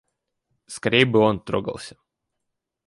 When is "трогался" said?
1.41-1.95